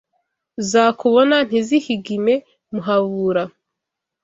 Zakubona 0.69 1.35
ntizihigime 1.47 2.33
Muhabura 2.73 3.43